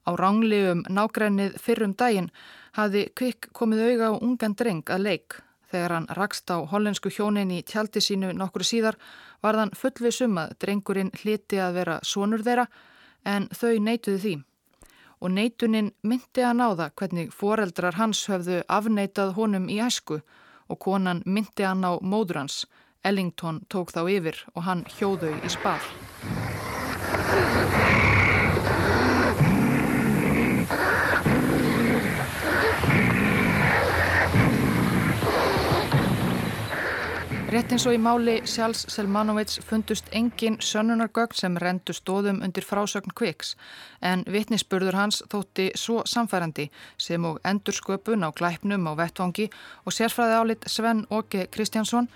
[0.03, 2.29] Á ránlegum nágrennið fyrrum daginn
[2.75, 5.37] hafði Kvik komið auga á ungan dreng að leik.
[5.71, 8.97] Þegar hann rakst á hollensku hjónin í tjaldi sínu nokkru síðar
[9.41, 12.67] var þann fullvið sumað drengurinn hliti að vera sonur þeirra
[13.25, 14.35] en þau neituðu því.
[15.23, 20.19] Og neitunin myndi að náða hvernig foreldrar hans höfðu afneitað honum í æsku
[20.67, 22.65] og konan myndi að ná móður hans.
[23.03, 26.42] Ellington tók þá yfir og hann hjóðau í spall.
[37.53, 43.13] Rétt eins og í máli Sjálfs Selmanovits fundust engin sönnunargögn sem rendu stóðum undir frásögn
[43.13, 43.51] kviks
[44.01, 46.65] en vitnisspurður hans þótti svo samfærandi
[46.97, 49.51] sem og endursköpun á glæpnum á vettvangi
[49.85, 52.09] og sérfræði álit Sven Åke Kristjánsson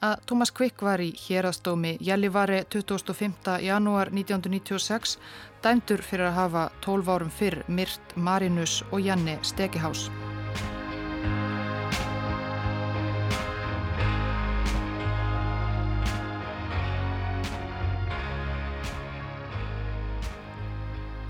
[0.00, 3.58] að Thomas Quick var í hérastómi Jællivari 25.
[3.68, 5.18] janúar 1996
[5.60, 10.08] dæmdur fyrir að hafa 12 árum fyrr myrt Marinus og Janni Stekihás.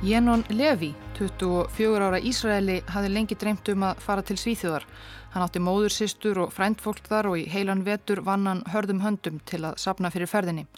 [0.02, 4.84] Jenon Levi, 24 ára Ísraeli, hafði lengi dreymt um að fara til Svíþjóðar.
[5.32, 9.40] Hann átti móður, sýstur og frændfólk þar og í heilan vetur vann hann hörðum höndum
[9.50, 10.68] til að sapna fyrir ferðinni.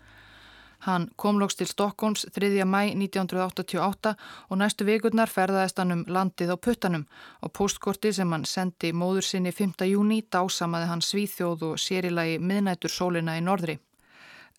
[0.87, 2.64] Hann komlóks til Stokkons 3.
[2.64, 4.14] mæ 1988
[4.48, 7.04] og næstu vikurnar ferðaðist hann um landið á puttanum
[7.44, 9.85] og postkorti sem hann sendi móður sinni 5.
[9.85, 13.76] júni dásamaði hann Svíþjóð og sérilagi miðnætur sólina í norðri.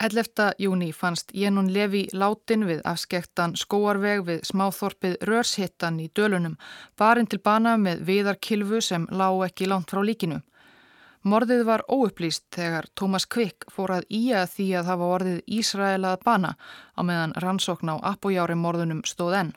[0.01, 0.53] 11.
[0.57, 6.55] júni fannst Jenun Levi látin við afskektan skóarveg við smáþorpið Rörshittan í dölunum,
[6.97, 10.39] barinn til bana með viðarkilfu sem lág ekki langt frá líkinu.
[11.21, 16.55] Morðið var óupplýst þegar Thomas Quick fór að ía því að hafa orðið Ísraelað bana
[16.97, 19.55] á meðan rannsókn á appojári morðunum stóð enn.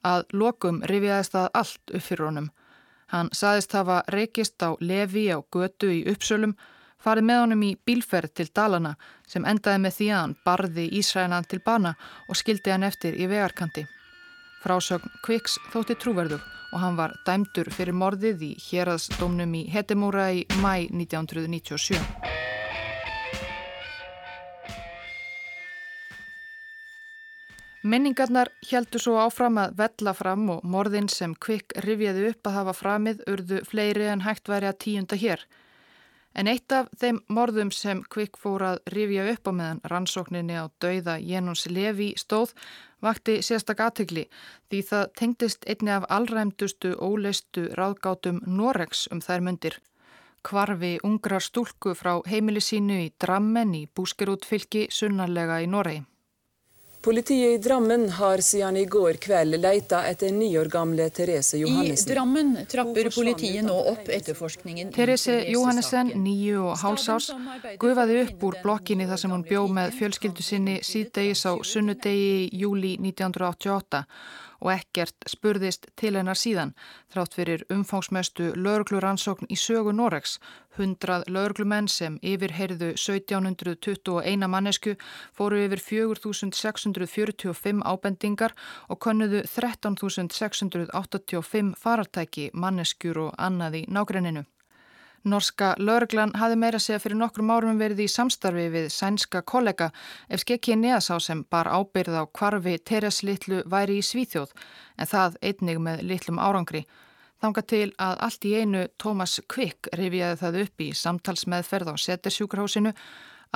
[0.00, 2.50] Að lokum rifiðaðist það allt upp fyrir honum.
[3.12, 6.56] Hann saðist hafa reykist á Levi á götu í uppsölum
[7.04, 8.94] farið með honum í bílferð til Dalana
[9.28, 11.94] sem endaði með því að hann barði Ísrænan til bana
[12.28, 13.86] og skildi hann eftir í vegarkanti.
[14.60, 20.44] Frásögn Kviks þótti trúverðug og hann var dæmdur fyrir morðið í hérastómnum í Hetemúra í
[20.60, 21.98] mæ 1997.
[27.80, 32.74] Minningarnar heldur svo áfram að vella fram og morðin sem Kvik rifjaði upp að hafa
[32.76, 35.46] framið urðu fleiri en hægt væri að tíunda hér.
[36.34, 40.70] En eitt af þeim morðum sem Kvikk fór að rifja upp á meðan rannsókninni á
[40.82, 42.54] dauða Jenons Levi stóð
[43.02, 44.28] vakti sérstak aðtegli
[44.70, 49.80] því það tengdist einni af allræmdustu óleistu ráðgátum Norex um þær myndir.
[50.46, 56.04] Kvarfi ungrar stúlku frá heimili sínu í Drammen í búskerútfylki sunnarlega í Noregi.
[57.02, 62.10] Politiet i Drammen har siden i går kveld leita etter ni år gamle Therese Johannessen.
[62.10, 64.90] I Drammen trapper politiet nå opp etterforskningen.
[64.92, 67.30] Therese Johannessen, nýju og hálsás,
[67.80, 72.92] gufaði upp úr blokkinni þar sem hún bjó með fjölskyldu sinni síðdegis á sunnudegi júli
[73.00, 74.04] 1988
[74.60, 76.74] og ekkert spurðist til hennar síðan
[77.12, 80.38] þrátt fyrir umfangsmestu laurugluransókn í sögu Noregs.
[80.76, 84.92] Hundrað lauruglumenn sem yfirheyrðu 1721 mannesku
[85.36, 88.52] fóru yfir 4645 ábendingar
[88.88, 94.44] og konnuðu 13.685 farartæki, manneskjur og annað í nágrenninu.
[95.24, 99.90] Norska lauruglan hafi meira segja fyrir nokkrum árum verið í samstarfi við sænska kollega
[100.32, 104.54] ef skekki neðsá sem bar ábyrð á kvarfi Teres Littlu væri í Svíþjóð
[104.96, 106.86] en það einnig með Littlum árangri.
[107.40, 112.96] Þanga til að allt í einu Thomas Quick rifjaði það upp í samtalsmeðferð á Settersjúkrahúsinu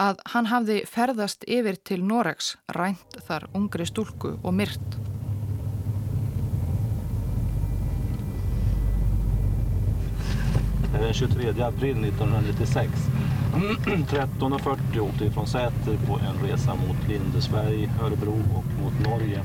[0.00, 5.13] að hann hafði ferðast yfir til Noregs, rænt þar ungri stúlku og myrt.
[11.00, 12.90] Den 23 april 1996.
[13.54, 19.44] 13.40 åkte vi från Säter på en resa mot Lindesberg, Örebro och mot Norge.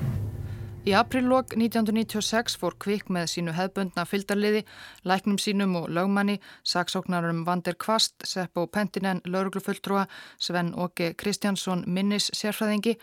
[0.88, 4.63] Í apríllok 1996 fór Kvikk með sínu hefbundna fyldarliði,
[5.03, 10.07] læknum sínum og lögmanni, saksóknarum Vander Kvast, Seppo Pentinen, lauruglufulltrúa,
[10.39, 12.95] Sven Åke Kristjánsson, minnis sérfræðingi,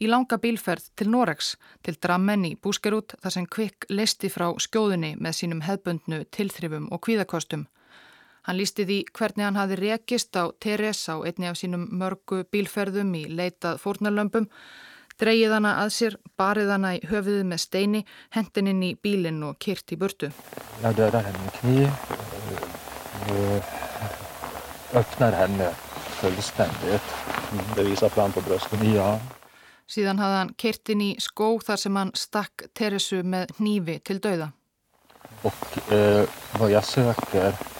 [0.00, 5.16] í langa bílferð til Noregs, til Drammen í Búskerút þar sem Kvikk listi frá skjóðunni
[5.18, 7.66] með sínum hefbundnu tilþrifum og kvíðakostum.
[8.46, 13.10] Hann lísti því hvernig hann hafi rekist á Teres á einni af sínum mörgu bílferðum
[13.18, 14.46] í leitað fórnarlömpum,
[15.18, 18.04] dreyið hana að sér, barið hana í höfuðið með steini,
[18.36, 20.30] hendin inn í bílinn og kyrt í burtu.
[20.82, 21.90] Jag dödar henne med kniv
[23.26, 23.64] och
[24.94, 25.74] öppnar henne
[26.20, 27.02] fullständigt.
[27.76, 28.82] Det visar fram på bröstet.
[28.94, 29.18] Ja.
[29.90, 34.20] Síðan hafði hann kyrt inn í skó þar sem hann stakk Teresu með hnífi til
[34.22, 34.52] dauða.
[35.42, 36.28] Och eh,
[36.58, 37.75] vad jag söker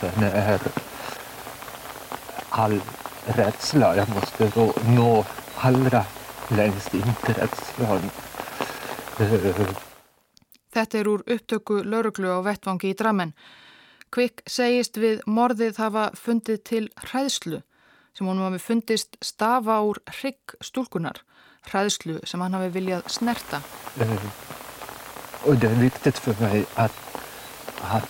[0.00, 0.60] Sen är
[2.50, 2.80] all
[3.26, 3.96] rädsla.
[3.96, 5.24] Jag måste då nå
[5.56, 6.04] allra
[6.48, 8.10] längst in till rädslan.
[10.76, 13.32] Þetta er úr upptöku lauruglu á vettvangi í Drammen.
[14.12, 17.62] Kvikk segist við morðið hafa fundið til hræðslu
[18.12, 21.22] sem honum hafi fundist stafa úr hrygg stúlkunar.
[21.72, 23.62] Hræðslu sem hann hafi viljað snerta.
[25.46, 26.92] Och det är viktigt för mig att
[27.80, 28.08] att,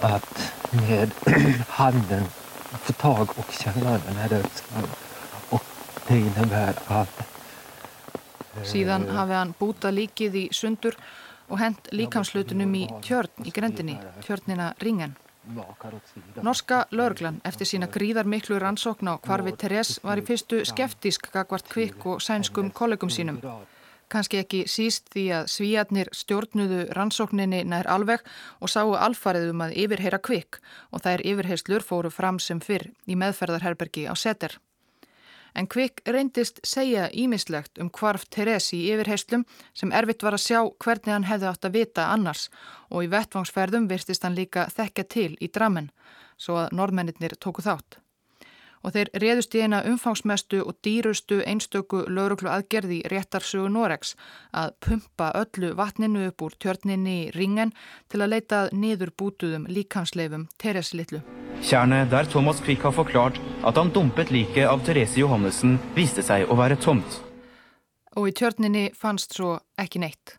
[0.00, 1.10] att med
[1.68, 2.24] handen
[2.70, 4.88] få tag och känna den här rädslan.
[5.50, 5.64] Och
[6.08, 7.22] det innebär att...
[8.64, 10.96] Síðan hafi hann búta líkið í sundur
[11.52, 15.12] og hent líkamslutunum í tjörn í grendinni, tjörnina Ringen.
[16.42, 21.68] Norska laurglan eftir sína gríðar miklu rannsókn á hvarfi Teres var í fyrstu skeftísk gagvart
[21.70, 23.38] kvikk og sænskum kollegum sínum.
[24.12, 28.22] Kanski ekki síst því að svíjarnir stjórnuðu rannsókninni nær alveg
[28.62, 30.60] og sáu alfarið um að yfirheyra kvikk
[30.94, 34.54] og þær yfirheyslur fóru fram sem fyrr í meðferðarherbergi á seter.
[35.56, 40.60] En kvikk reyndist segja ímislegt um hvarf Teresi í yfirheyslum sem erfitt var að sjá
[40.84, 42.46] hvernig hann hefði átt að vita annars
[42.90, 45.90] og í vettvangsferðum virtist hann líka þekka til í drammen
[46.38, 47.98] svo að norðmennir tóku þátt
[48.86, 54.14] og þeir réðust í eina umfangsmestu og dýrustu einstöku lauruglu aðgerði réttarsögu Noregs
[54.54, 57.74] að pumpa öllu vatninu upp úr tjörninni í ringen
[58.12, 61.20] til að leitað niður bútuðum líkansleifum Teres Littlu.
[61.66, 66.46] Kjernet der Thomas Quick har forklart at han dumpet like av Therese Johannessen viste seg
[66.46, 67.22] å være tomt.
[68.16, 70.38] Og í tjörninni fannst svo ekki neitt.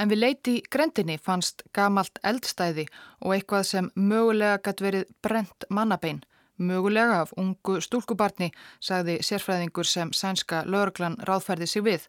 [0.00, 2.86] En við leiti grendinni fannst gamalt eldstæði
[3.20, 6.22] og eitthvað sem mögulega gætt verið brent mannabein
[6.62, 12.08] Mögulega af ungu stúlkubarni, sagði sérfræðingur sem sænska laurglan ráðferði sig við.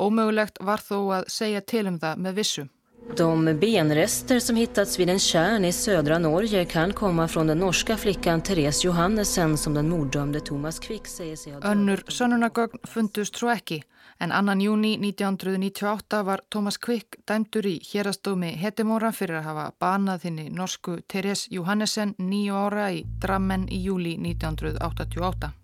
[0.00, 2.68] Ómögulegt var þó að segja til um það með vissu.
[3.16, 7.96] De benrester som hittats vid en kärn i södra Norge kan komma från den norska
[7.96, 13.50] flickan Therese Johannesen som den morddömde Thomas Quick säger sig ha Önnur sönnunagögn fundust svo
[13.50, 13.82] ekki
[14.20, 20.26] en annan júni 1998 var Thomas Quick dæmdur í hérastómi Hetemóra fyrir að hafa banað
[20.26, 25.54] þinni norsku Therese Johannesen nýju ára í Drammen í júli 1988.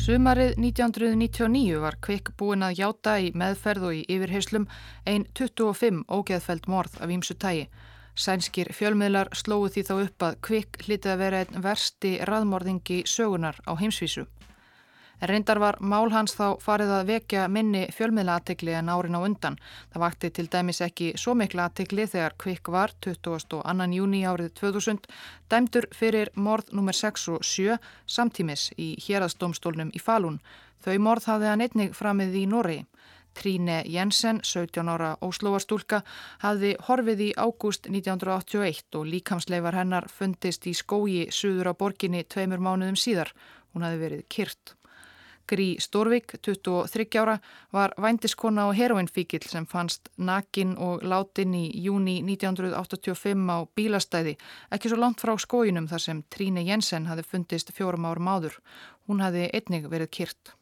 [0.00, 4.64] Sumarið 1999 var Kvikk búin að játa í meðferð og í yfirheyslum
[5.04, 7.68] ein 25 ógeðfæld morð af ímsu tægi.
[8.16, 13.60] Sænskir fjölmiðlar slóðu því þá upp að Kvikk hlitið að vera einn versti raðmorðingi sögunar
[13.68, 14.24] á heimsvísu.
[15.20, 19.58] Reyndar var mál hans þá farið að vekja minni fjölmiðla aðtikli en árin á undan.
[19.92, 23.60] Það vakti til dæmis ekki svo mikla aðtikli þegar Kvikk var 22.
[23.92, 25.04] júni árið 2000
[25.52, 26.96] dæmdur fyrir morð nr.
[26.96, 30.40] 6 og 7 samtímis í hérastómstólnum í Falun.
[30.80, 32.78] Þau morð hafði hann einnig framið í Norri.
[33.36, 36.00] Tríne Jensen, 17 ára óslóastúlka,
[36.40, 42.58] hafði horfið í ágúst 1981 og líkamsleifar hennar fundist í skógi suður á borginni tveimur
[42.58, 43.30] mánuðum síðar.
[43.70, 44.79] Hún hafði verið kyrt.
[45.48, 47.38] Grí Stórvik, 23 ára,
[47.72, 54.36] var vændiskona og heroinfíkil sem fannst nakin og látin í júni 1985 á bílastæði,
[54.70, 58.60] ekki svo langt frá skójunum þar sem Tríne Jensen hafi fundist fjórum árum áður.
[59.08, 60.59] Hún hafi einnig verið kyrt.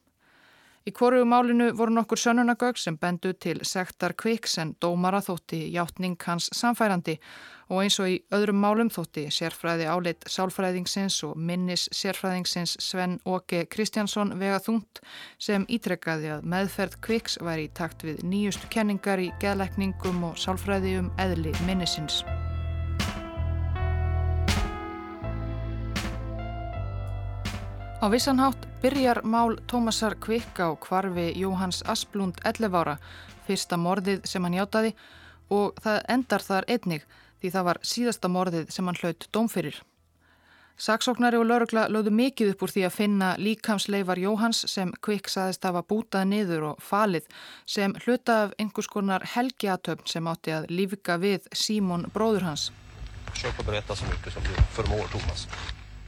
[0.87, 6.17] Í hvoru málinu voru nokkur sönunagögg sem bendu til sektar kviks en dómara þótti hjáttning
[6.25, 7.19] hans samfærandi
[7.69, 13.67] og eins og í öðrum málum þótti sérfræði áleitt sálfræðingsins og minnis sérfræðingsins Sven Åke
[13.69, 15.03] Kristjánsson vega þungt
[15.37, 20.97] sem ítrekkaði að meðferð kviks væri í takt við nýjustu kenningar í geðleikningum og sálfræði
[21.03, 22.23] um eðli minnisins.
[27.99, 32.97] Á vissanhátt byrjar mál Tómasar Kvikk á kvarfi Jóhans Asplund 11 ára,
[33.47, 34.93] fyrsta morðið sem hann hjátaði
[35.51, 37.07] og það endar þar einnig
[37.41, 39.81] því það var síðasta morðið sem hann hlaut dómfyrir.
[40.79, 45.67] Saksóknari og laurugla lögðu mikið upp úr því að finna líkamsleifar Jóhans sem Kvikk saðist
[45.67, 47.27] hafa bútað niður og falið
[47.67, 52.71] sem hluta af einhvers konar helgiatöfn sem átti að lífika við Símon bróður hans.
[53.33, 55.49] Försök att berätta så mycket som du förmår, Thomas.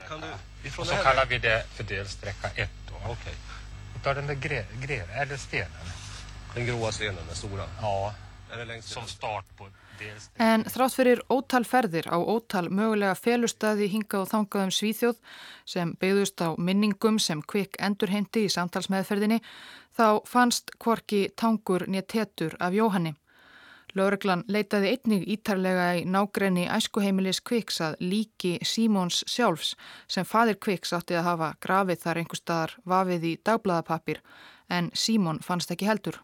[0.09, 0.27] Kan du,
[0.79, 2.95] och så kallar vi det för delsträcka 1 då.
[2.95, 3.13] Okej.
[3.13, 3.35] Okay.
[3.97, 5.71] Utav den där gre, gre, eller stenen.
[6.55, 7.65] Den gråa stenen, den stora?
[7.81, 8.15] Ja.
[8.81, 10.45] Som start på delsträcka.
[10.45, 15.19] En þrátt fyrir ótal ferðir á ótal mögulega felustadi hinga og þangað um Svíþjóð
[15.65, 19.41] sem byggðust á minningum sem kvikk endurhendi í samtalsmeðferðinni
[19.97, 23.15] þá fannst Kvorki tangur nýja tetur af Jóhanni.
[23.99, 29.75] Lóreglan leitaði einnig ítarlega í nágrenni æskuheimilis Kviks að líki Símóns sjálfs
[30.07, 34.23] sem fadir Kviks átti að hafa grafið þar einhver staðar vafið í dagbladapapir
[34.71, 36.21] en Símón fannst ekki heldur.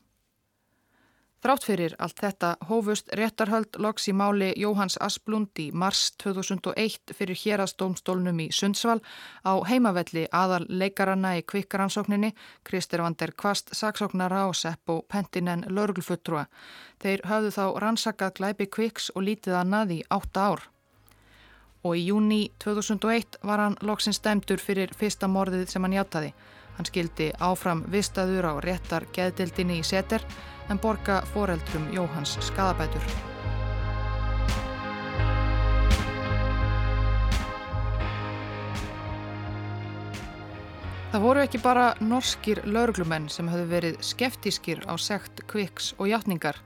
[1.45, 7.37] Þrátt fyrir allt þetta hófust réttarhöld loks í máli Jóhans Asplund í mars 2001 fyrir
[7.37, 9.03] hérastómstólnum í Sundsvall
[9.45, 12.32] á heimavelli aðal leikaranna í kvikkaransókninni
[12.64, 16.47] Kristir Vander Kvast, saksóknara og Seppo Pentinen lörglfuttrua.
[17.05, 20.66] Þeir höfðu þá rannsakað glæpi kviks og lítið annað í átta ár.
[21.84, 26.32] Og í júni 2001 var hann loksins dæmdur fyrir fyrsta morðið sem hann hjátaði.
[26.77, 30.24] Hann skildi áfram vistaður á réttar geðdildinni í seter
[30.68, 33.05] en borga foreldrum Jóhans skadabætur.
[41.16, 46.59] Það voru ekki bara norskir lauruglumenn sem höfðu verið skeftískir á sekt, kviks og játningar.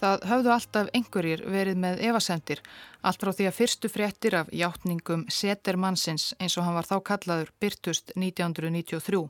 [0.00, 2.62] Það höfðu alltaf einhverjir verið með evasendir,
[3.04, 7.50] allt frá því að fyrstu fréttir af játningum Setermannsins eins og hann var þá kallaður
[7.60, 9.26] Byrtust 1993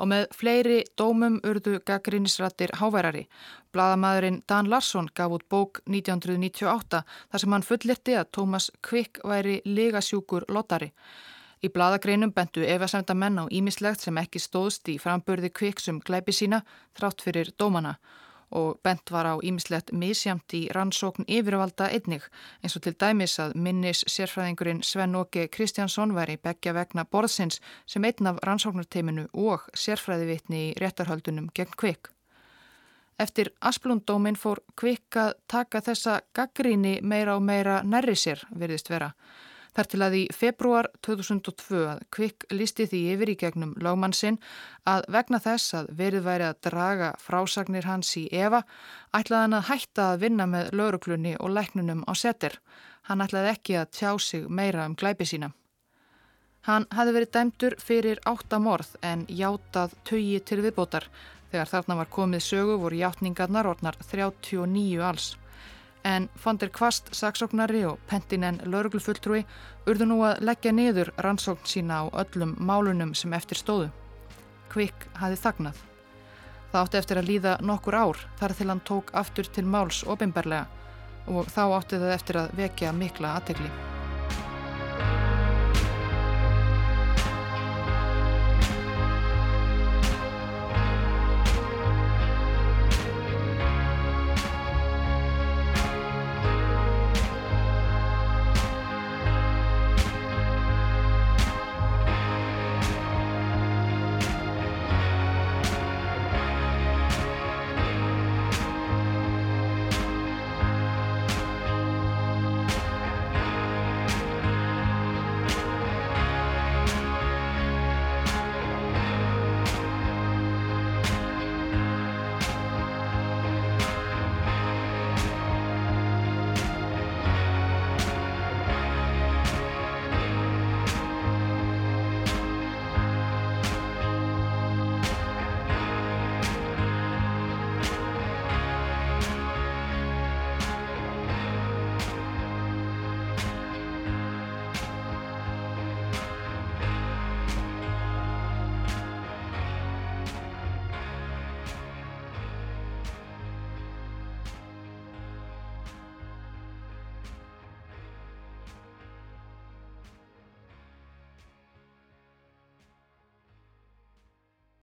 [0.00, 3.26] og með fleiri dómum urðu gaggrínisrættir háværari.
[3.70, 9.58] Blaðamæðurinn Dan Larsson gaf út bók 1998 þar sem hann fullirti að Tómas Kvikk væri
[9.68, 10.88] ligasjúkur lottari.
[11.60, 16.62] Í blaðagreinum bentu efasemda menn á ímislegt sem ekki stóðst í frambörði Kvikksum glæpi sína
[16.96, 17.98] þrátt fyrir dómana
[18.50, 22.26] og bent var á ímislegt misjamt í rannsókn yfirvalda einnig
[22.62, 28.04] eins og til dæmis að minnis sérfræðingurinn Sven Åke Kristjánsson væri begja vegna borðsins sem
[28.04, 32.10] einn af rannsóknarteiminu og sérfræðivitni í réttarhöldunum gegn Kvikk.
[33.20, 39.10] Eftir Asplundómin fór Kvikk að taka þessa gaggríni meira og meira nærri sér, verðist vera.
[39.70, 44.40] Þar til að í februar 2002 að Kvikk listi því yfir í gegnum lágmann sinn
[44.90, 48.64] að vegna þess að verið væri að draga frásagnir hans í Eva
[49.14, 52.58] ætlaði hann að hætta að vinna með lauruglunni og læknunum á setir.
[53.06, 55.52] Hann ætlaði ekki að tjá sig meira um glæpi sína.
[56.66, 61.06] Hann hafi verið dæmdur fyrir áttamorð en játað tögi til viðbótar.
[61.50, 65.30] Þegar þarna var komið sögu voru játningarnar orðnar 39 alls
[66.04, 69.44] en Fondir Kvast, saksóknari og Pentinen lauruglufulltrúi
[69.90, 73.90] urðu nú að leggja niður rannsókn sína á öllum málunum sem eftir stóðu.
[74.72, 75.78] Kvikk hafi þagnað.
[76.70, 80.66] Það átti eftir að líða nokkur ár þar til hann tók aftur til máls ofinberlega
[81.30, 83.99] og þá átti það eftir að vekja mikla aðtegli.